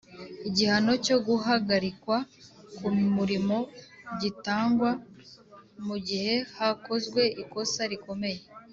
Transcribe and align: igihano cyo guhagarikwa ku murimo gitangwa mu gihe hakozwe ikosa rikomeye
igihano 0.47 0.91
cyo 1.05 1.17
guhagarikwa 1.27 2.17
ku 2.75 2.87
murimo 3.15 3.57
gitangwa 4.21 4.89
mu 5.85 5.95
gihe 6.07 6.33
hakozwe 6.57 7.21
ikosa 7.43 7.83
rikomeye 7.91 8.39